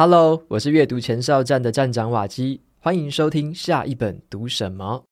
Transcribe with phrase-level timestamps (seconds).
[0.00, 5.04] Hello，我是阅读前哨站的站长瓦基，欢迎收听下一本读什么。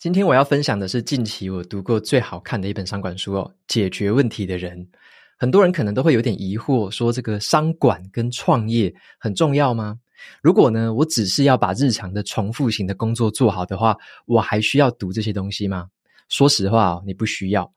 [0.00, 4.76] 今天我要分享的是近期我读过最好看的一本商管书哦，《解决问题的人》。
[5.38, 9.96] 很多人可能都会有点疑惑，说这个商管跟创业很重要吗？
[10.42, 15.86] 如果呢，我只是要把日常的重复型的工作做好的话，我还需要读这些东西吗？
[16.28, 17.72] 说实话哦，你不需要。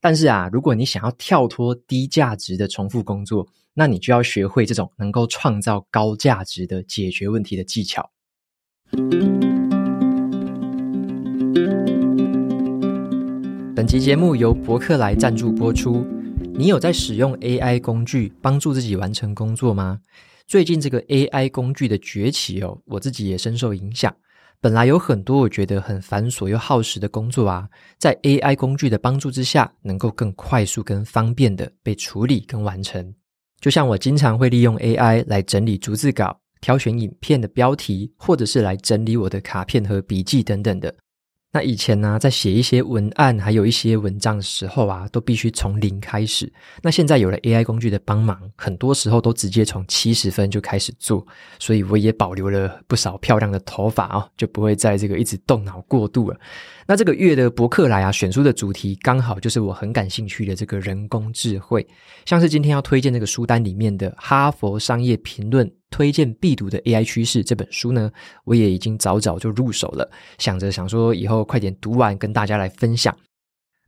[0.00, 8.10] 但是啊，如果你想要跳脱低价值的重复工作，那你就要学会这种能够创造高价值的解决问题的技巧。
[13.74, 16.06] 本期节目由博客来赞助播出。
[16.56, 20.00] 你有在使用 AI 工具帮助自己完成工作吗？
[20.46, 24.14] 最近这个 AI 工具的崛起哦，我自己也深受影响。
[24.64, 27.68] 本来有很多我觉得很繁琐又耗时的工作啊，
[27.98, 33.14] 在 AI 工具的帮助之下，能够更快速、跟方便的被处理跟完成。
[33.60, 40.94] 就像我经常会利用 AI 来整理逐字稿、挑选影片的标题，或者是来整理我的卡片和笔记等等的。
[41.54, 46.52] 那以前呢，在写一些文案，还有一些文章的时候啊，都必须从零开始。
[46.82, 51.24] 那现在有了 AI 工具的帮忙，很多时候都直接从七十分就开始做。
[51.60, 56.36] 所以我也保留了不少漂亮的头发哦，就不会在这个一直动脑过度了。
[56.88, 61.86] 那这个月的博客来啊，选书的主题刚好就是我很感兴趣的这个人工智慧，
[62.26, 65.64] 像是今天要推荐这个书单里面的《哈佛商业评论》。
[65.94, 68.10] 推荐必读的 AI 趋势这本书呢，
[68.42, 73.16] 我也已经早早就入手了，想着想说以后快点读完，跟大家来分享。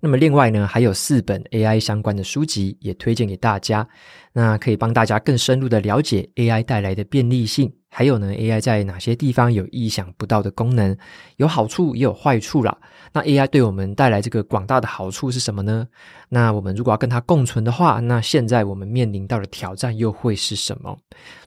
[0.00, 3.84] 那么另外呢，还有四本 AI 相关的书籍也推荐给大家，
[4.32, 7.72] 那可以帮大家更深入的了解 AI 带来的便利性。
[7.96, 10.94] 还有呢，AI 在哪些地方有意想不到的功能？
[11.38, 12.76] 有好处也有坏处啦。
[13.14, 15.88] 那 AI 对我们带来这个广大的好处是什么呢？
[16.28, 20.94] 那我们如果要跟它共存的话，那现在我们面临到的挑战又会是什么？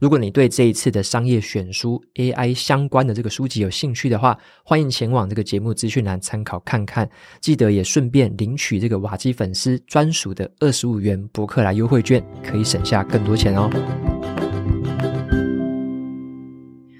[0.01, 7.07] 如果你对这一次的商业选书 AI 相关的这个书籍有兴趣的话，欢迎前往这个节目资讯栏参考看看。
[7.39, 14.18] 记得也顺便领取这个瓦基粉丝专属的二十五元博客来优惠券，可以省下更多钱哦。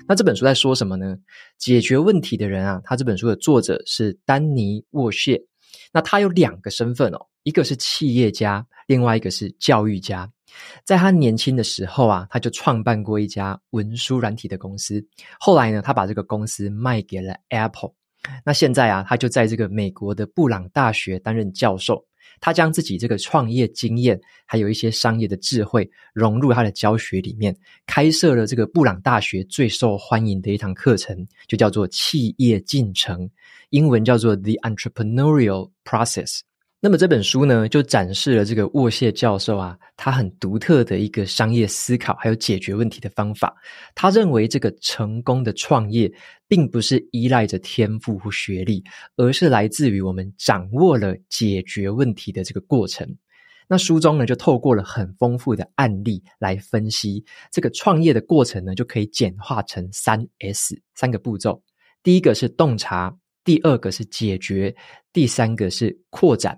[0.10, 1.16] 那这本书在说什么呢？
[1.60, 5.40] 解决问题的人啊，他这本书的作者是丹尼沃谢。
[5.94, 10.28] 那他有两个身份哦，一个是企业家，另外一个是教育家。
[10.84, 15.00] 在他年轻的时候啊，他就创办过一家文书软体的公司。
[15.40, 17.94] 后来呢，他把这个公司卖给了 Apple。
[18.44, 22.04] 那现在啊，他就在这个美国的布朗大学担任教授。
[22.42, 27.56] 他将自己这个创业经验，还有一些商业的智慧融入他的教学里面，
[27.86, 33.30] 开设了这个布朗大学最受欢迎的一堂课程，就叫做企业进程，
[33.70, 36.40] 英文叫做 The Entrepreneurial Process。
[36.82, 43.54] 那么这本书呢，就展示了这个沃谢教授啊，他很独特的一个商业思考，还有解决问题的方法。
[43.94, 46.10] 他认为这个成功的创业，
[46.48, 48.82] 并不是依赖着天赋或学历，
[49.18, 53.06] 而是来自于我们掌握了解决问题的这个过程。
[53.68, 61.62] 那书中呢，就透过了很丰富的案例来分析这个创业的过程呢，就可以简化成三 S 三个步骤。
[62.04, 63.14] 第一个是洞察，
[63.44, 64.74] 第二个是解决，
[65.12, 66.58] 第三个是扩展。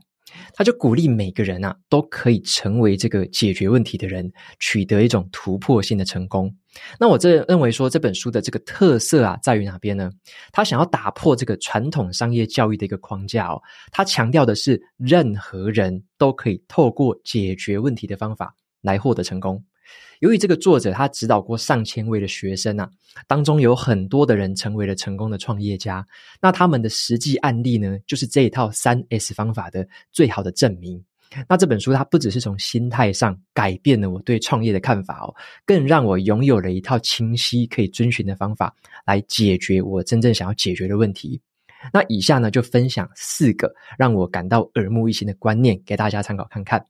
[0.53, 6.53] 他就鼓励每个人啊，都可以成为这个解决问题的人，取得一种突破性的成功。
[7.00, 10.09] 那我这认为说，这本书的这个特色啊，在于哪边呢？
[10.52, 13.62] 他想要打破这个传统商业教育的一个框架哦，
[13.92, 19.63] 他强调的是任何人都可以透过解决问题的方法来获得成功。
[20.19, 22.90] 由于这个作者他指导过上千位的学生啊，
[23.28, 26.06] 当中有很多的人成为了成功的创业家，
[26.40, 31.03] 那他们的实际案例呢，就是这一套三 S 方法的最好的证明。
[31.47, 35.34] 那这本书它不只是从心态上改变了我对创业的看法哦，
[35.66, 38.75] 更让我拥有了一套清晰可以遵循的方法
[39.06, 41.41] 来解决我真正想要解决的问题。
[41.94, 46.86] 那以下呢，就分享四个让我感到耳目一新的观念给大家参考看看。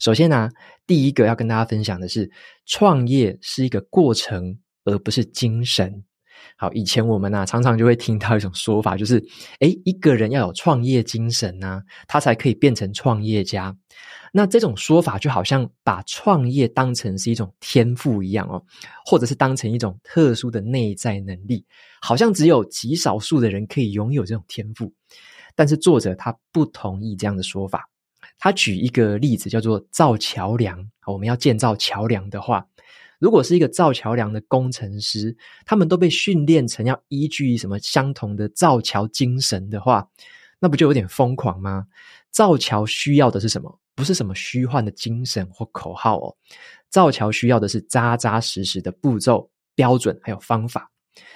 [0.00, 0.48] 首先呢、
[0.86, 2.30] 第一个要跟大家分享的是，
[2.66, 6.04] 创业是一个过程，而不是精神。
[6.56, 9.22] 好，以前我们呢、啊、常常就会听到一种说法，就是，
[9.60, 13.76] 诶，一个人要有创业精神呐、他才可以变成创业家。
[14.32, 18.62] 那这种说法就好像把创业当成是一种天赋一样哦，
[19.04, 21.64] 或者是当成一种特殊的内在能力，
[22.00, 24.92] 好像只有极少数的人可以拥有这种天赋。
[25.54, 27.88] 但是作者他不同意这样的说法。
[28.42, 30.84] 他举一个例子，叫做造桥梁。
[31.06, 32.66] 我们要建造桥梁的话，
[33.20, 40.04] 如果是一个造桥梁的工程师，他们都被训练成要依据什么相同的造桥精神的话，
[40.58, 41.86] 那不就有点疯狂吗？
[42.32, 43.78] 造桥需要的是什么？
[43.94, 46.34] 不是什么虚幻的精神或口号哦。
[46.88, 50.90] 造桥需要的是扎扎实实的步骤、标准还有方法。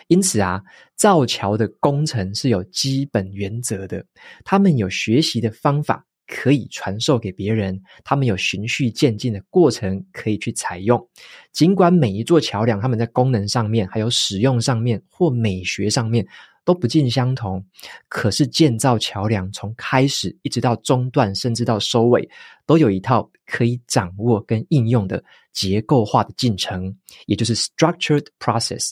[0.09, 0.61] 因此啊，
[0.97, 4.05] 造桥的工程是有基本原则的，
[4.45, 6.05] 他们有学习的方法。
[6.27, 11.09] 可以传授给别人，他们有循序渐进的过程可以去采用。
[11.53, 16.27] 尽管每一座桥梁，他们在功能上面、还有使用上面或美学上面
[16.65, 17.65] 都不尽相同，
[18.09, 22.29] 可是建造桥梁从开始一直到中段，甚至到收尾，
[22.67, 26.93] 都有一套可以掌握跟应用的结构化的进程，
[27.27, 28.91] 也就是 structured process。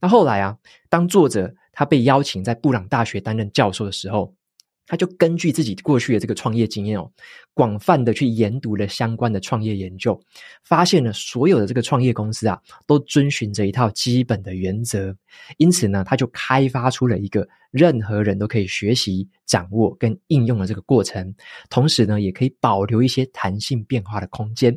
[0.00, 0.56] 那后来啊，
[0.88, 4.32] 当作者他被邀请在布朗大学担任教授的时候，
[4.90, 7.08] 他就根据自己过去的这个创业经验哦，
[7.54, 10.20] 广泛的去研读了相关的创业研究，
[10.64, 15.16] 发现了所有的这个创业公司啊，都遵循着一套基本的原则。
[15.58, 21.32] 因此呢，他就开发出了一个任何人都可以学习、掌握跟应用的这个过程，
[21.68, 24.76] 同时呢，也可以保留一些弹性变化的空间。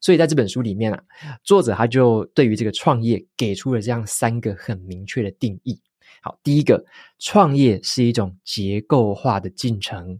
[0.00, 1.00] 所以在这本书里面啊，
[1.44, 5.80] 作者他就对于这个创业给出了这样三个很明确的定义。
[6.22, 6.84] 好，第一个，
[7.18, 10.18] 创业是一种结构化的进程；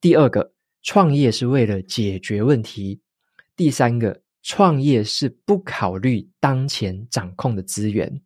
[0.00, 0.52] 第二个，
[0.82, 3.00] 创业是为了解决问题；
[3.56, 8.22] 第三个，创业是不考虑当前掌控的资源。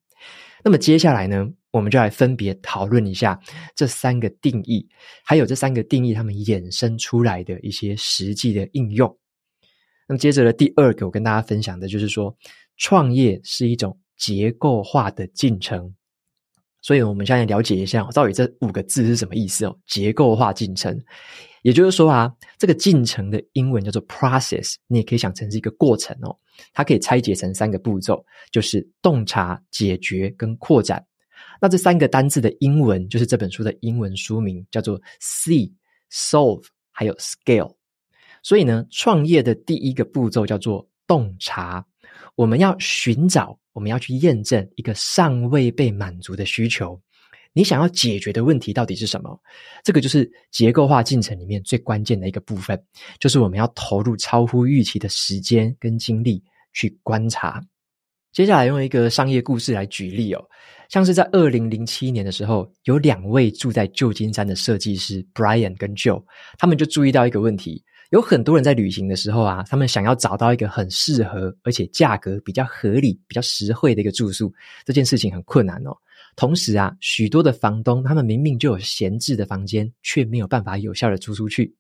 [0.64, 3.38] 那么接下来呢，我们就来分别讨论一下
[3.74, 4.88] 这三个定义，
[5.24, 9.16] 还有这三个定义它们衍生出来的一些实际的应用。
[10.08, 12.36] 那么接着的第二个，我跟大家分享的就是说，
[12.76, 15.94] 创业是一种结构化的进程。
[16.86, 19.76] 所以，我们现在了解一下，到底这五个字是什么意思哦？
[19.88, 20.96] 结构化进程，
[21.62, 26.38] 也就是说啊，这个进程的英文叫做 process，你也可以想成是一个过程哦。
[26.72, 31.04] 它可以拆解成三个步骤，就是洞察、解决跟扩展。
[31.60, 35.72] 那这三个单字的英文，就是这本书的英文书名，叫做 See、
[36.12, 37.74] Solve 还有 Scale。
[38.44, 41.84] 所以呢，创业的第一个步骤叫做洞察，
[42.36, 43.58] 我们要寻找。
[43.72, 46.98] 我们要去验证一个尚未被满足的需求，
[47.52, 49.38] 你想要解决的问题到底是什么？
[49.84, 52.82] 这个就是结构化进程里面最关键的一个部分，
[53.20, 56.42] 就是我们要投入超乎预期的时间跟精力
[56.72, 57.62] 去观察。
[58.32, 60.42] 接下来用一个商业故事来举例哦，
[60.88, 66.24] 像是在二零零七年的时候，有两位住在旧金山的设计师 Brian 跟 Joe，
[66.56, 67.84] 他们就注意到一个问题。
[68.10, 74.52] 有很多人在旅行的时候啊，他们想要找到一个很适合而且价格比较合理、比较实惠的一个住宿，
[74.84, 75.96] 这件事情很困难哦。
[76.36, 81.74] 同时啊，许多的房东他们明明就有闲置的房间，却没有办法有效的租出去。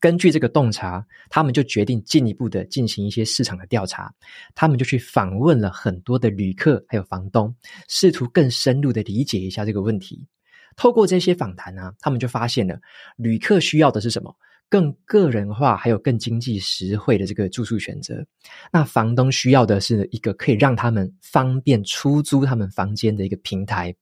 [0.00, 4.12] 根据这个洞察，他们就决定进一步的进行一些市场的调查。
[4.54, 7.54] 他们就去访问了很多的旅客还有房东，
[7.88, 10.26] 试图更深入的理解一下这个问题。
[10.74, 12.76] 透过这些访谈啊，他们就发现了
[13.16, 14.34] 旅客需要的是什么？
[14.72, 18.24] 更个人化，还有更经济实惠的这个住宿选择。
[18.72, 23.94] 那房东需要的是一个可以让他们方便出租他们房间的一个平台。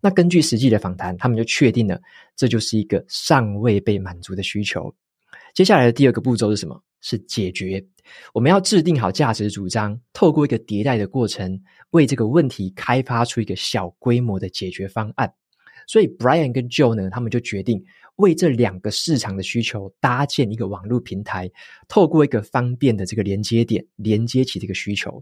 [0.00, 2.00] 那根据实际的访谈，他们就确定了
[2.36, 4.94] 这就是一个尚未被满足的需求。
[5.52, 6.80] 接下来的第二个步骤是什么？
[7.00, 7.84] 是解决。
[8.32, 15.34] 我们要制定好价值主张，透过一个迭代的过程，为这个问题开发出一个小规模的解决方案。
[15.86, 17.84] 所以，Brian 跟 Joe 呢，他们就决定。
[18.16, 21.50] 为这两个市场的需求搭建一个网络平台，
[21.88, 25.20] 透过一个方便的这个连接点连接起这个需求。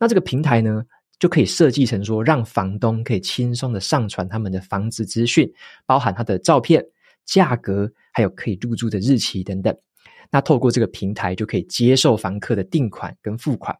[0.00, 0.82] 那这个平台呢，
[1.20, 5.48] 就可以设计成说，让房东可以轻松的上传他们的房子资讯，
[5.86, 6.84] 包含他的照片、
[7.24, 9.72] 价格，还有可以入住的日期等等。
[10.32, 13.78] 那透过这个平台，就可以接受房客的订款跟付款。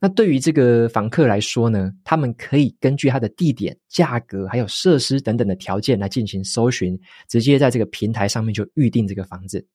[0.00, 9.66] 那对于这个房客来说呢，他们可以根据他的地点、价格，还有设施等等的条件来进行搜寻，直接在这个平台上面就预定这个房子。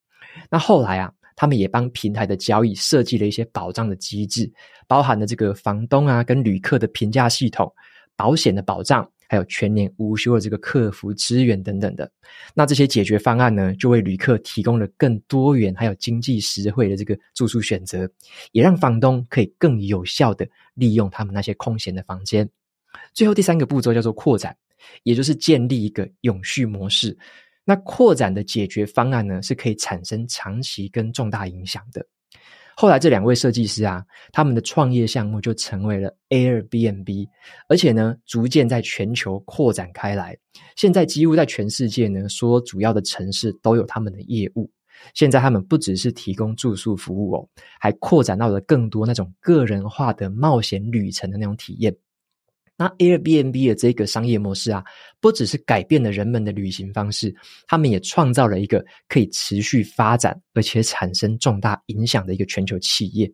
[0.49, 4.51] 那后来啊，他们也帮平台的交易设计了一些保障的机制，
[4.87, 7.71] 包含了这个房东啊跟旅客的评价系统、
[8.15, 9.09] 保险的保障。
[9.27, 12.11] 还有全年无休的这个客服支援等等的，
[12.53, 18.09] 那这些解决方案呢，就为旅客提供了更多元还有经济实惠的这个住宿选择，
[18.51, 22.49] 也让房东可以更有效的利用他们那些空闲的房间。
[23.13, 24.55] 最后第三个步骤叫做扩展，
[25.03, 27.17] 也就是建立一个永续模式。
[27.63, 32.05] 那扩展的解决方案呢，是可以产生长期跟重大影响的。
[32.77, 34.03] 后来这两位设计师啊，
[34.33, 37.27] 他们的创业项目就成为了 Airbnb，
[37.69, 40.37] 而且呢，逐渐在全球扩展开来。
[40.75, 44.69] 现在几乎在全世界呢，所主要的城市都有他们的业务。
[45.13, 51.95] 现在他们不只是提供住宿服务哦，还扩展到了更多那种个人化的冒险旅程的那种体验。
[52.77, 54.83] 那 Airbnb 的这个商业模式啊，
[55.21, 57.33] 不只是改变了人们的旅行方式，
[57.67, 63.31] 他们也创造了一个可以持续发展而且产生重大影响的一个全球企业。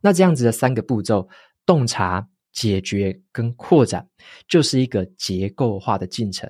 [0.00, 1.28] 那这样子的三个步骤：
[1.66, 4.06] 洞察、解决跟扩展，
[4.46, 6.48] 就是一个结构化的进程。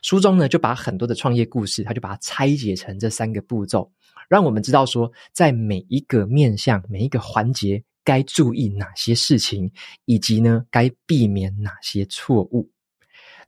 [0.00, 3.92] 书中呢，就把很多的创业故事，他就把它拆解成这三个步骤，
[4.30, 7.84] 让我们知道说，在每一个面向、每一个环节。
[8.06, 9.68] 该注意哪些事情，
[10.04, 12.70] 以及呢，该避免哪些错误？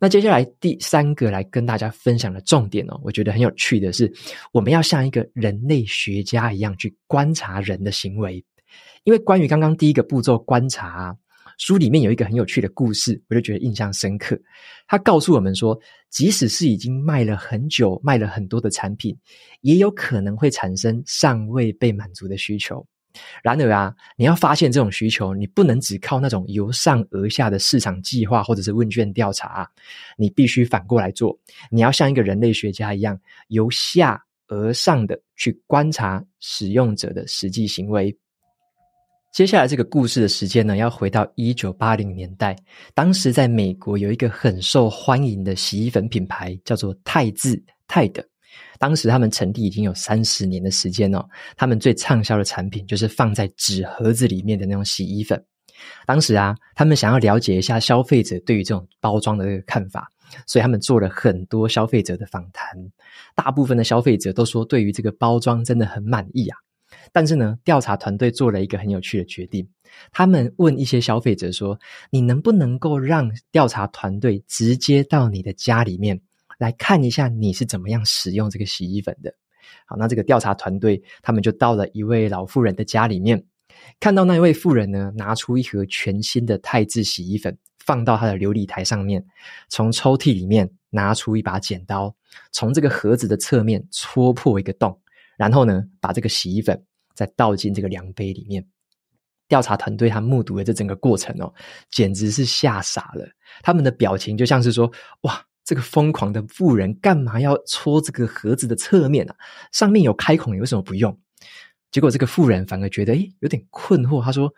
[0.00, 4.12] 那接下来第三个来跟大家分享的重点哦，我觉得很有趣的是，
[4.52, 8.44] 我们要像一个人类学家一样去观察人的行为。
[9.04, 11.16] 因为关于刚刚第一个步骤观察啊，
[11.56, 14.38] 书里面有一个很有趣的故事，我就觉得印象深刻。
[14.86, 15.78] 他告诉我们说，
[16.10, 19.16] 即使是已经卖了很久、卖了很多的产品，
[19.62, 22.86] 也有可能会产生尚未被满足的需求。
[23.42, 29.68] 然而啊，你要发现这种需求，你不能只靠那种由上而下的市场计划或者是问卷调查，
[30.16, 31.36] 你必须反过来做。
[31.70, 38.16] 你要像一个人类学家一样，由下而上的去观察使用者的实际行为。
[39.30, 42.56] 接下来这个故事的时间呢，要回到一九八零年代，
[42.94, 48.26] 当时在美国有一个很受欢迎的洗衣粉品牌，叫做泰字泰的。
[48.78, 51.24] 当时他们成立已经有三十年的时间哦，
[51.56, 55.42] 他们最畅销的产品就是放在纸盒子里面的那种洗衣粉。
[56.06, 60.08] 当时啊，他们想要了解一下消费者对于这种包装的这个看法，
[60.46, 62.76] 所以他们做了很多消费者的访谈。
[63.34, 66.56] 大部分的消费者都说对于这个包装真的很满意啊。
[67.12, 69.68] 但是呢，调查团队做了一个很有趣的决定，
[70.10, 71.78] 他们问一些消费者说
[72.10, 76.20] ：“你能不能够让调查团队直接到你的家里面？”
[76.58, 79.32] 来看一下你是怎么样使用这个洗衣粉的。
[79.86, 83.44] 好，那这个调查团队他们就到了一位老妇人的家里面，
[84.00, 89.24] 看到那一位妇人呢，拿出一盒全新的泰字洗衣粉，放到她的琉璃台上面，
[89.68, 92.14] 从抽屉里面拿出一把剪刀，
[92.50, 95.00] 从这个盒子的侧面戳破一个洞，
[95.36, 96.82] 然后呢，把这个洗衣粉
[97.14, 98.66] 再倒进这个量杯里面。
[99.48, 101.52] 调查团队他目睹了这整个过程哦，
[101.90, 103.26] 简直是吓傻了，
[103.62, 104.90] 他们的表情就像是说
[105.22, 109.36] ：“哇！”这个疯狂的妇人干嘛要戳这个盒子的侧面啊？
[109.70, 111.14] 上面有开孔，你为什么不用？
[111.90, 114.24] 结果这个妇人反而觉得，诶，有点困惑。
[114.24, 114.50] 他说：“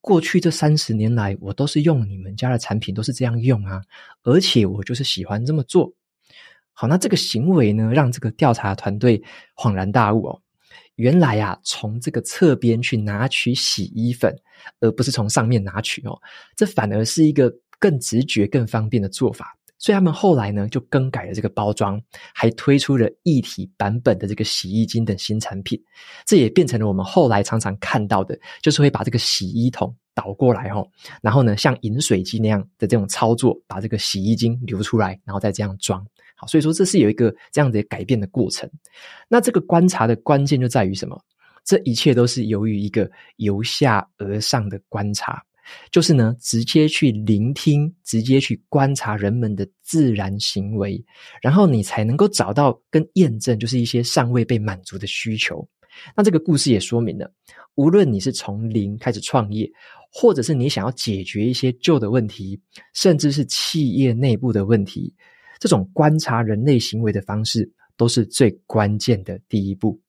[0.00, 3.82] 过去这三十年来，我都是用你们家的产品，都是这样用啊，
[4.22, 5.92] 而且我就是喜欢这么做。”
[6.72, 9.22] 好，那这个行为呢，让这个调查团队
[9.54, 10.40] 恍然大悟哦，
[10.94, 14.34] 原来啊，从这个侧边去拿取洗衣粉，
[14.80, 16.18] 而不是从上面拿取哦，
[16.56, 19.54] 这反而是一个更直觉、更方便的做法。
[19.78, 22.00] 所以他们后来呢，就更改了这个包装，
[22.34, 25.78] 还推出了一体版本的这个洗衣精等新产品。
[26.24, 30.88] 这也变成了我们后来常常看到的，就是会把这个洗衣桶倒过来齁，
[31.20, 36.04] 然后呢，像饮水机那样的这种操作，把这个洗衣精流出来，然后再这样装。
[36.36, 38.70] 好，所以说这是有一个这样的改变的过程。
[39.28, 41.20] 那这个观察的关键就在于什么？
[41.64, 45.42] 这一切都是由于一个由下而上的观察。
[45.90, 51.04] 就是呢，直接去聆听，直接去观察人们的自然行为，
[51.40, 55.66] 然后你才能够找到跟验证，就是一些尚未被满足的需求。
[56.16, 57.32] 那这个故事也说明了，
[57.76, 59.70] 无论你是从零开始创业，
[60.12, 62.60] 或者是你想要解决一些旧的问题，
[62.94, 65.14] 甚至是企业内部的问题，
[65.60, 70.00] 这种观察人类行为的方式，都是最关键的第一步。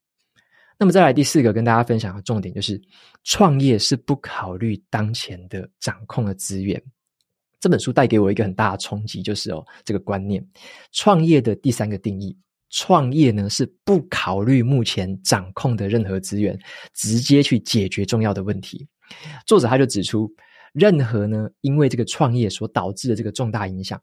[0.77, 2.82] 那么再来第四个跟大家分享的重点就是，
[3.24, 6.82] 创业是不考虑当前的掌控的资源。
[7.60, 10.46] 这本书带给我一个很大的冲击，就是哦，这个观念，
[10.91, 12.38] 创业的第三个定义，
[12.70, 16.60] 创业呢是不考虑目前掌控的任何资源，
[16.94, 18.88] 直接去解决重要的问题。
[19.48, 20.32] 作者他就指出，
[20.74, 24.00] 任何呢因为这个创业所导致的这个重大影响。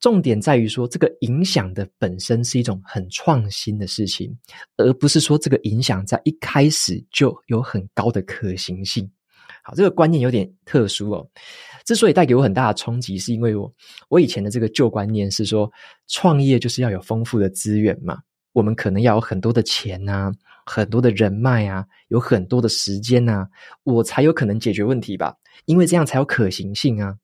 [0.00, 4.34] 重点在于说，这个影响的本身是一种很创新的事情，
[4.78, 9.08] 而不是说这个影响在一开始就有很高的可行性。
[9.62, 11.28] 好，这个观念有点特殊哦。
[11.84, 13.70] 之所以带给我很大的冲击，是因为我
[14.08, 15.70] 我以前的这个旧观念是说，
[16.08, 18.18] 创业就是要有丰富的资源嘛，
[18.52, 20.32] 我们可能要有很多的钱啊，
[20.64, 23.46] 很多的人脉啊，有很多的时间啊，
[23.84, 27.14] 我才有可能解决问题吧，因为这样才有可行性啊。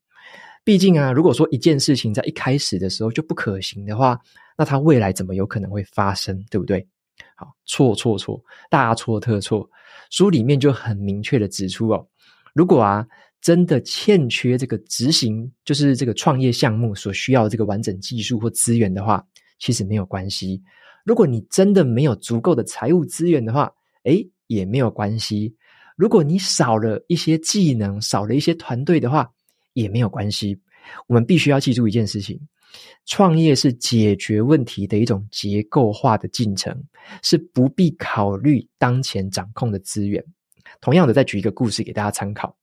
[0.67, 4.19] 毕竟啊，如果说一件事情在一开始的时候就不可行的话，
[4.57, 6.85] 那它未来怎么有可能会发生，对不对？
[7.37, 9.65] 好，错错错，大错特错。
[10.09, 12.05] 书里面就很明确的指出哦，
[12.53, 13.07] 如果啊
[13.39, 19.25] 真的欠缺这个执行，就是这个创业项目所需要的这个完整技术或资源的话，
[19.59, 20.61] 其实没有关系。
[21.05, 23.71] 如果你真的没有足够的财务资源的话，
[24.03, 25.55] 诶，也没有关系。
[25.95, 29.31] 如果你少了一些技能，少了一些团队的话，
[29.81, 30.59] 也没有关系，
[31.07, 32.39] 我们必须要记住一件事情：
[33.05, 36.75] 创业是解决问题的一种结构化的进程，
[37.21, 40.23] 是不必考虑当前掌控的资源。
[40.81, 42.55] 同样的，再举一个故事给大家参考。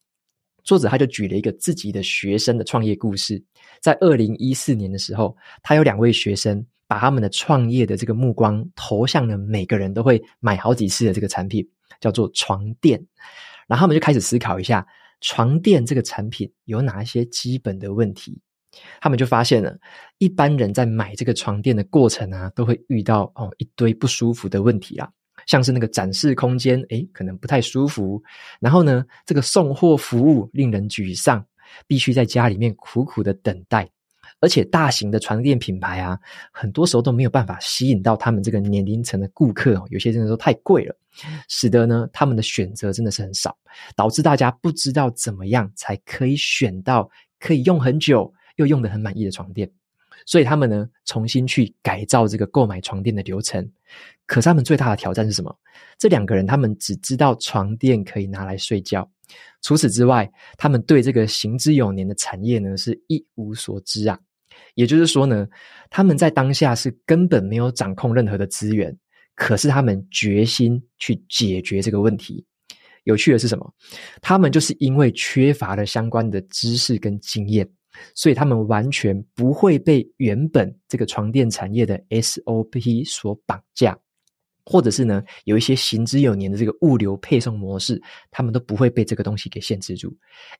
[0.63, 3.41] 作者他就举了一个自己的学生的创业故事。
[3.81, 11.65] 在二零一四年的时候，他有两位学生把他们的创业的这个目光投向了每个人都会买好几次的这个产品，
[12.01, 12.99] 叫做床垫。
[13.67, 14.85] 然后他们就开始思考一下，
[15.21, 18.39] 床垫这个产品有哪一些基本的问题。
[18.99, 19.77] 他们就发现了，
[20.17, 25.09] 一般人在买这个床垫的过程啊，都会遇到哦一堆不舒服的问题啦。
[25.45, 28.21] 像是那个展示空间，诶，可能不太舒服。
[28.59, 31.45] 然后呢，这个送货服务令人沮丧，
[31.87, 33.89] 必须在家里面苦苦的等待。
[34.39, 36.19] 而且大型的床垫品牌啊，
[36.51, 40.95] 很多时候都没有办法吸引到他们这个年龄层的顾客哦，有些真的都太贵了，
[41.47, 43.57] 使得呢他们的选择真的是很少，
[43.95, 49.69] 导致大家不知道怎么样才可以选到可以用很久又用得很满意的床垫。
[50.25, 53.69] 所以他们呢，重新去改造这个购买床垫的流程。
[54.25, 55.55] 可是他们最大的挑战是什么？
[55.99, 59.07] 这两个人他们只知道床垫可以拿来睡觉，
[59.61, 64.19] 除此之外，他们对这个行之有年的产业呢是一无所知啊。
[64.75, 65.47] 也就是说呢，
[65.89, 68.97] 他们在当下是根本没有掌控任何的资源，
[69.35, 72.45] 可是他们决心去解决这个问题。
[73.03, 73.73] 有趣的是什么？
[74.21, 77.69] 他们就是因为缺乏了相关的知识跟经验。
[78.13, 83.97] 所以他们完全不会被原本这个床垫产业的 SOP 所绑架，
[84.65, 90.11] 或者是呢，有一些行之有年的这个物流配送模式，他们都不会被这个东西给限制住，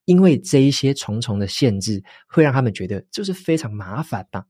[0.06, 4.44] 因为这一些重重的限制会让他们觉得就是非常麻烦呐，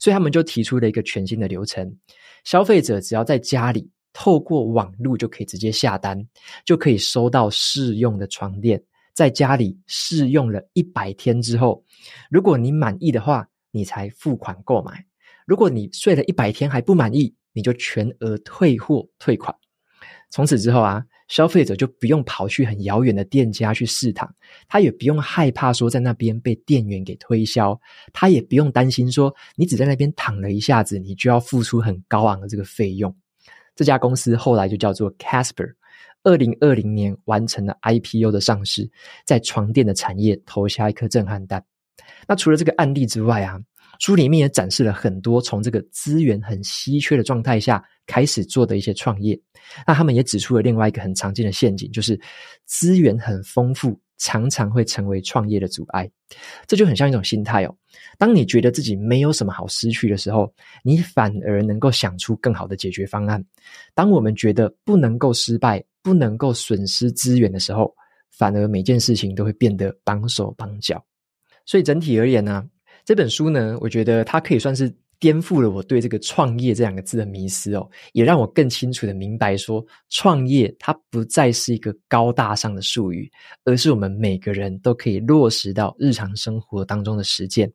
[0.00, 1.96] 所以他们就提出了一个全新的流程，
[2.44, 6.26] 消费者只要在家里透过网络就可以直接下单，
[6.64, 8.82] 就可以收到试用的床垫。
[9.14, 11.84] 在家里试用了一百天之后，
[12.30, 14.92] 如果你满意的话，你才付款购买；
[15.44, 19.52] 如果你睡了一百天还不满意，你就全额退货退款。
[20.30, 24.32] 从此之后啊，消费者就不用跑去很遥远的店家去试躺，
[24.68, 27.76] 他也不用害怕说在那边被店员给推销，
[28.12, 33.12] 他也不用担心说你只在那边躺了一下子，你就要付出很高昂的这个费用。
[33.74, 35.74] 这家公司后来就叫做 Casper。
[36.24, 38.90] 二零二零年完成了 IPO 的上市，
[39.24, 41.64] 在床垫的产业投下一颗震撼弹。
[42.26, 43.58] 那除了这个案例之外啊，
[43.98, 49.38] 书里面也展示了很多从这个资源很稀缺的状态下开始做的一些创业。
[49.86, 52.18] 那他们也指出了另外一个很常见的陷阱，就是
[52.64, 56.10] 资源很丰富，常常会成为创业的阻碍。
[56.66, 57.74] 这就很像一种心态哦。
[58.16, 63.44] 当你觉得自己没有什么好失去的时候，你反而能够想出更好的解决方案。
[63.94, 67.92] 当我们觉得不能够失败，不能够损失资源的时候，
[68.30, 71.04] 反而每件事情都会变得绑手绑脚。
[71.66, 72.64] 所以整体而言呢，
[73.08, 83.26] 这本书呢，我觉得它可以算是颠覆了我对这个“创业”这两个字的迷思哦，也让我更清楚的明白说，创业它不再是一个高大上的术语，
[83.64, 87.72] 而是我们每个人都可以落实到日常生活当中的实践。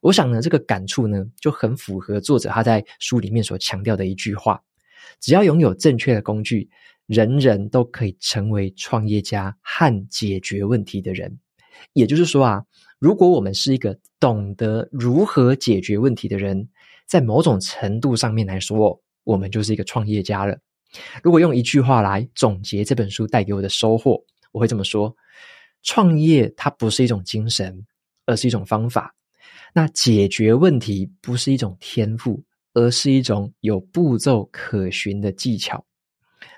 [0.00, 4.58] 我想呢，这个感触呢，就很符合作者他在书里面所强调的一句话：
[5.20, 6.66] 只要拥有正确的工具。
[7.08, 11.36] 人人都可以成为创业家和解决问题的人，
[11.92, 12.62] 也就是说啊，
[13.02, 16.68] 如果我们是一个懂得如何解决问题的人，
[17.04, 20.56] 在某种程度上面来说，我们就是一个创业家了。
[21.20, 25.12] 如果用一句话来总结这本书带给我的收获，我会这么说：
[25.82, 27.76] 创业它不是一种精神，
[28.24, 29.10] 而是一种方法；
[29.74, 32.40] 那解决问题不是一种天赋，
[32.72, 35.84] 而是一种有步骤可循的技巧。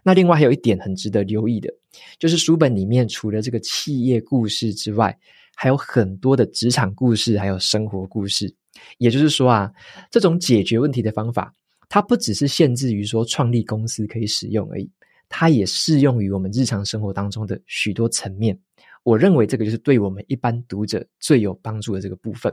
[0.02, 1.72] 那另外还有一点很值得留意的，
[2.18, 5.18] 就是书本里面除了这个企业故事之外，
[5.54, 8.54] 还有很多的职场故事，还有生活故事。
[8.98, 9.72] 也就是说啊，
[10.10, 11.54] 这种解决问题的方法，
[11.88, 14.90] 它不只是限制于说创立公司可以使用而已，
[15.28, 18.58] 它也适用于我们日常生活当中的许多层面。
[19.04, 22.52] 我认为这个就是对我们一般读者最有帮助的这个部分。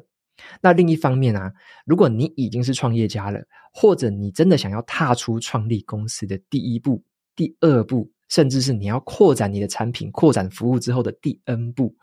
[0.62, 1.52] 那另一方面啊，
[1.86, 3.40] 如果你已经是创业家了，
[3.74, 7.04] 或者你真的想要踏出创立公司的第一步，
[7.36, 11.96] 第二步，甚至是你要扩展你的产品、扩展服务之后的第 N 步，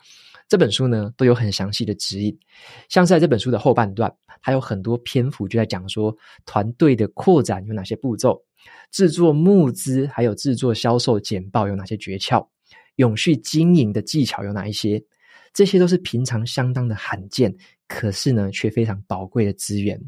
[0.49, 2.37] 这本书呢都有很详细的指引。
[2.89, 6.13] 像在这本书的后半段，还有很多篇幅就在讲说
[6.45, 8.43] 团队的扩展有哪些步骤，
[8.91, 12.45] 制作募资还有制作销售简报有哪些诀窍，
[12.95, 15.01] 永续经营的技巧有哪一些，
[15.53, 17.55] 这些都是平常相当的罕见，
[17.87, 20.01] 可是呢却非常宝贵的资源。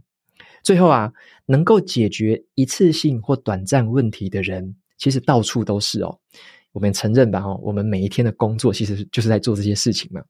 [0.64, 1.14] 最后啊，
[1.46, 4.76] 能够解决一次性或短暂问题的人。
[4.98, 6.20] 其实到处都是哦，
[6.72, 10.22] 我们承认吧，哦，我们每一天的工作其实就是在做这些事情嘛。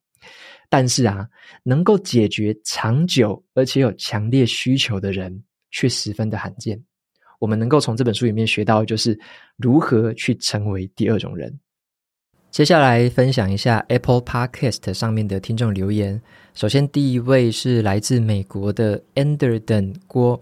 [0.69, 1.27] 但是啊，
[1.63, 6.81] 能够解决长久而且有强烈需求的人却十分的罕见。
[7.39, 9.19] 我们能够从这本书里面学到，就是
[9.57, 11.59] 如何去成为第二种人。
[12.51, 16.21] 接下来分享一下 Apple Podcast 上面的听众留言。
[16.53, 20.41] 首先，第一位是来自美国的 Enderden 郭。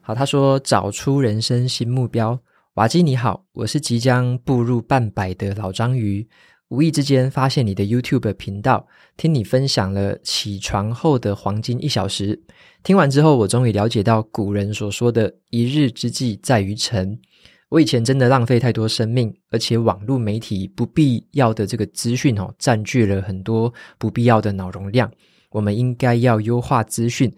[0.00, 2.38] 好，他说：“找出人生新目标。”
[2.80, 6.26] 瓦基你好，我是即将步入半百的老章鱼。
[6.68, 8.86] 无意之间发现你的 YouTube 频道，
[9.18, 12.42] 听你分享了起床后的黄金一小时。
[12.82, 17.20] 听完之后，我终于了解到古人所说的一日之计在于晨。
[17.68, 25.12] 我以前真的浪费太多生命，而且网络媒体不必要的这个资讯哦，占据了很多不必要的脑容量。
[25.50, 27.30] 我们应该要优化资讯。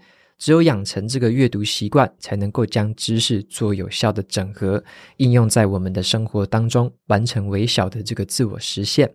[0.42, 4.82] 只有养成这个阅读习惯，才能够将知识做有效的整合，
[5.18, 9.08] 应用在我们的生活当中，完成微小的这个自我实现。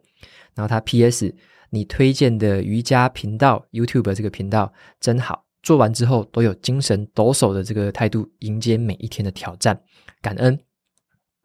[0.56, 1.36] 然后他 PS，
[1.70, 9.78] 你推荐的瑜伽频道 YouTube 这个频道真好，做完之后都有精神抖擞的这个态度，迎接每一天的挑战，
[10.22, 10.58] 感恩。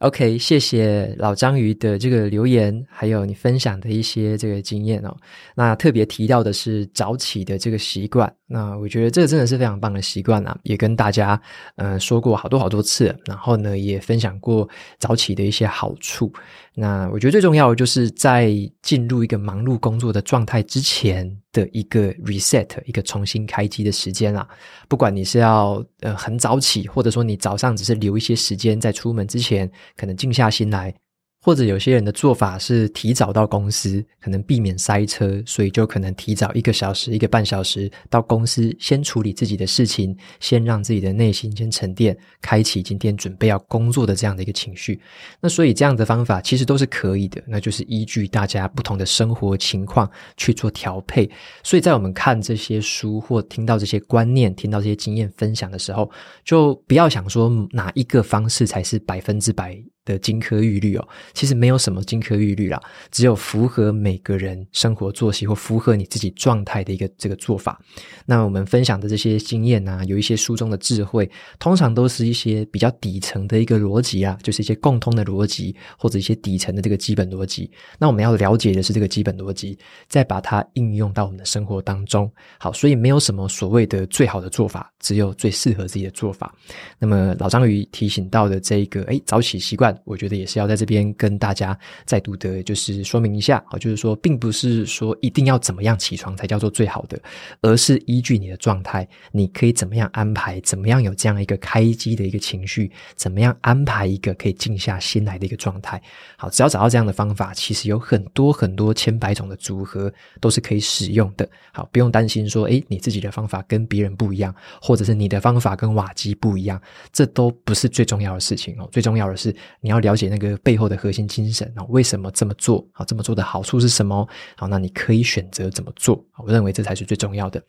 [0.02, 5.16] OK，谢谢老章鱼的这个留言，还有你分享的一些这个经验哦。
[5.54, 11.40] 那特别提到的是早起的这个习惯，那我觉得这个真的是非常棒的习惯啊，也跟大家
[11.76, 16.32] 呃说过好多好多次，然后呢也分享过早起的一些好处。
[16.74, 18.50] 那我觉得最重要的就是在
[18.82, 21.41] 进入一个忙碌工作的状态之前。
[21.52, 24.48] 的一个 reset，一个重新开机的时间啊，
[24.88, 30.94] 不管你是要呃很早起，或者说你早上只是留一些时间在出门之前，可能静下心来。
[31.44, 45.00] 或者有些人的做法是提早到公司，可能避免塞车，所以就可能提早一个小时、一个半小时到公司，先处理自己的事情，先让自己的内心先沉淀，开启今天准备要工作的这样的一个情绪。
[45.40, 51.28] 那所以这样的方法其实都是可以的，那就是依据大家不同的生活情况去做调配。
[51.64, 56.08] 所以在我们看这些书或听到这些观念、听到这些经验分享的时候，
[56.44, 59.76] 就不要想说哪一个方式才是百分之百。
[60.04, 67.80] 的金科玉律哦，其实没有什么金科玉律啦，只有符合每个人生活作息或符合你自己状态的一个这个做法。
[68.26, 77.70] 那我们分享的这些经验啊，有一些书中的智慧，通常都是一些比较底层的一个逻辑啊，就是一些共通的逻辑或者一些底层的这个基本逻辑。
[77.98, 82.30] 那我们要了解的是这个基本逻辑，再把它应用到我们的生活当中。
[82.58, 86.52] 好，所以没有什么所谓的最好的做法，只有最适合自己的做法。
[86.98, 89.91] 那么老章鱼提醒到的这一个，诶，早起习惯。
[90.04, 97.20] 我觉得也是要在这边跟大家再度的，就是说明一下啊，就是说，并不是说一定要怎么样起床才叫做最好的，
[97.60, 106.00] 而是依据你的状态，你可以怎么样安排，怎么样有这样一个开机的一个情绪，怎么样安排一个可以静下心来的一个状态。
[106.36, 111.48] 好，只要找到这样的方法，其实有很多很多千百种的组合都是可以使用的。
[111.72, 116.80] 好，不用担心说，诶，你自己的方法跟别人不一样，或者是你的方法跟瓦基不一样，
[117.12, 118.88] 这都不是最重要的事情哦。
[118.92, 122.88] 最重要的是你要了解那个背后的核心精神啊，为什么这么做？
[122.92, 124.26] 啊，这么做的好处是什么？
[124.56, 126.24] 好，那你可以选择怎么做？
[126.38, 127.62] 我认为这才是最重要的。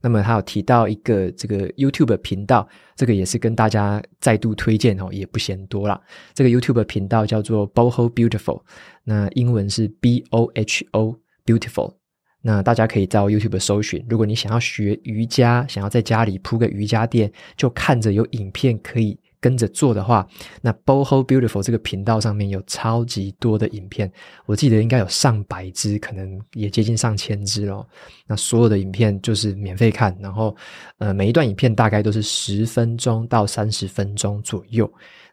[0.00, 6.00] 那么他有提到一个这个 YouTube 频道，这个也是跟大家再度推荐哦，也不嫌多啦。
[6.32, 8.62] 这个 YouTube 频道叫做 Boho Beautiful，
[9.02, 11.94] 那英文是 B O H O Beautiful。
[12.40, 19.18] 那大家可以到 YouTube 搜寻，如果你想要学瑜伽，想要在家里铺个瑜伽垫，就看着有影片可以。
[19.40, 20.26] 跟着做的话，
[20.60, 24.10] 那 Boho Beautiful 这个频道上面有超级多的影片，
[24.46, 27.86] 我记得应该有上百支，可能也接近上千支咯。
[28.26, 30.56] 那所有的影片就是免费看，然后
[30.98, 34.90] 呃每一段影片大概都是十分钟到三十分钟左右。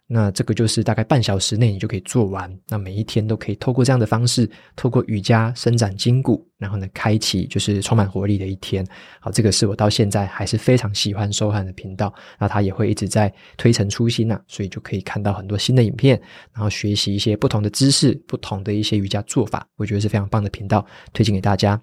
[0.08, 2.56] 那这个就是大概半小时内你就可以做完。
[2.68, 8.86] 那每一天都可以透过这样的方式，透过瑜伽伸展筋骨，然后呢，开启就是充满活力的一天。
[9.20, 12.14] 好，这个是我到现在还是非常喜欢收看的频道。
[12.38, 16.22] 那他也会一直在推陈出新呐，所以就可以看到很多新的影片，
[16.54, 19.68] 然后学习一些不同的知识、不同的一些瑜伽做法。
[19.76, 21.82] 我觉得是非常棒的频道，推荐给大家。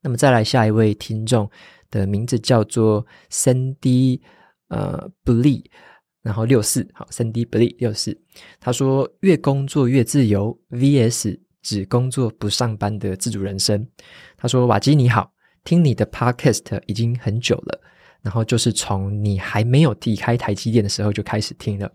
[0.00, 1.50] 那么再来下一位听众
[1.90, 4.20] 的名字叫做 Sandy
[4.68, 5.64] 呃 Blee。
[6.22, 8.16] 然后六四好，Sandy b l e 六四，
[8.60, 13.84] 他说越工作越自由 vs 只工作不上班的自主人生。
[14.36, 15.32] 他说瓦基你好，
[15.64, 17.80] 听你的 podcast 已经很久了，
[18.22, 21.90] 然后就是从你还没有离开台积电的时候就开始听了。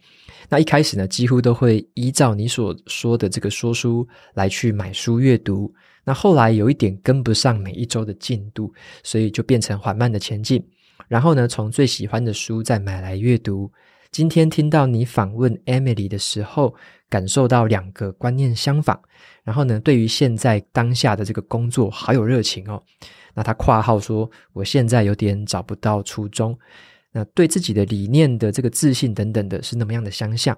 [0.50, 5.74] 那一开始呢，几乎都会依照你所说的这个说书来去买书阅读。
[6.04, 10.62] 那后来有一点跟不上每一周的进度，所以就变成缓慢的前进。
[11.08, 13.72] 然后呢，从最喜欢的书再买来阅读。
[14.12, 16.76] 今天听到你访问 Emily 的时候，
[17.10, 19.00] 感受到两个观念相仿，
[19.44, 22.82] 然后呢，对于现在当下的这个工作好有热情哦。
[23.34, 26.58] 那他括号说，我现在有点找不到初衷。
[27.12, 30.56] 那对自己的理念的这个自信等等的是那么样的相像，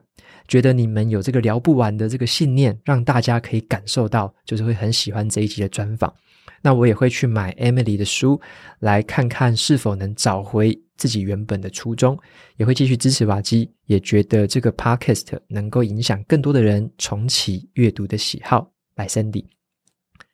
[0.47, 6.13] 觉得你们有这个聊不完的这个信念，让大家可以感受到，就是会很喜欢这一集的专访。
[6.61, 8.39] 那我也会去买 Emily 的书，
[8.79, 12.17] 来看看是否能找回自己原本的初衷，
[12.57, 18.71] 也会继续支持瓦基，也觉得这个 Podcast 能够影响更多的人重启阅读的喜好。
[18.95, 19.45] 来，Sandy。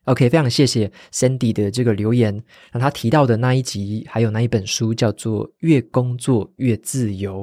[0.05, 2.33] OK，非常谢谢 Sandy 的这个留言，
[2.71, 7.41] 让他提到的那一集，还有那一本书叫做《越工作越自由》。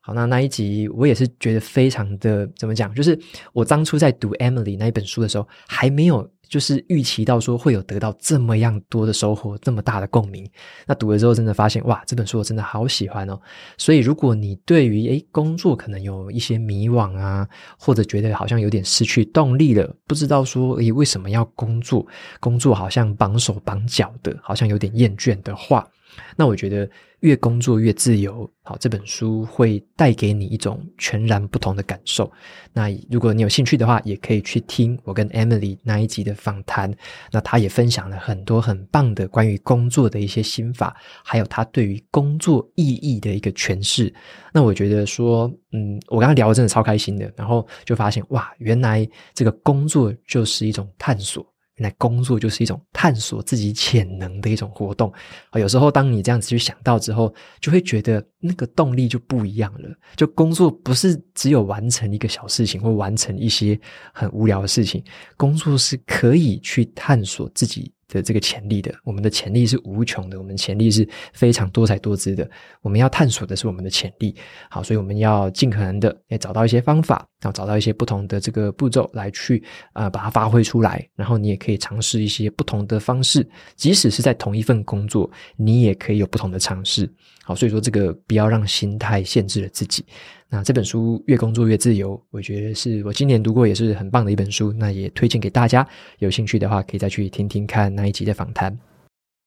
[0.00, 3.18] 好，那那一集我也是觉得非常的怎么讲，就是
[3.52, 6.28] 我当初在读 Emily 那一本书的时候，还没有。
[6.50, 10.46] 就是预期到说会有得到这么样多的收获，这么大的共鸣。
[10.84, 13.40] 那读了之后，真的发现哇，这本书我真的好喜欢哦。
[13.78, 22.04] 所以，如果你对于诶工作可能有一些迷惘啊，或者觉得好像有点失去动力了，不知道说诶为什么要工作，
[22.40, 25.88] 工作好像绑手绑脚的，好像有点厌倦的话，
[26.36, 26.88] 那我觉得。
[27.20, 32.32] 越工作越自由，好，这本书会带给你一种全然不同的感受。
[32.72, 36.90] 那如果你有兴趣的话，也可以去听我跟 Emily 那一集的访谈。
[37.30, 44.10] 那他也分享了很多很棒的关于工作的一些心法，还有他对于工作意义的一个诠释。
[44.50, 51.46] 那我觉得说，嗯，我跟他聊真的超开心的，然后就发现哇，原来这个工作就是一种探索。
[51.82, 55.10] 那工作就是一种探索自己潜能的一种活动
[55.48, 55.58] 啊！
[55.58, 59.88] 有时候当你这样子去想到之后，就会觉得那个动力就不一样了。
[60.14, 63.80] 就工作不是只有完成一个小事情，或完成一些
[64.12, 65.02] 很无聊的事情，
[65.38, 72.48] 工作是可以去探索自己的这个潜力的，我们的潜力是无穷的，我们潜力是非常多彩多姿的。
[72.82, 74.34] 我们要探索的是我们的潜力，
[74.68, 81.06] 好，所以我们要尽可能的也找到一些方法，然后找到一些不同的这个步骤来去啊、把它发挥出来。
[81.14, 87.10] 然后你也可以尝试一些不同的方式，即使是在同一份工作，你也可以有不同的尝试。
[87.44, 90.04] 好，所以说这个不要让心态限制了自己。
[90.50, 94.72] 那这本书越工作越自由，我觉得是我今年读过也是很棒的一本书。
[94.72, 95.86] 那也推荐给大家，
[96.18, 98.76] 有兴趣的话可以再去听听看那一集的访谈。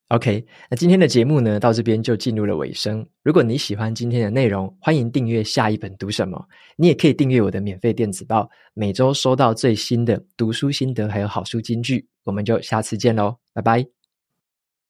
[0.09, 3.05] OK，那今天的节目呢，到这边就进入了尾声。
[3.23, 6.41] 如果你喜欢今天的内容，欢迎订阅下一本读什么。
[6.77, 12.05] 你也可以订阅我的免费电子报，每周收到最新的读书心得还有好书金句。
[12.23, 13.92] 我们就下次见喽，拜拜。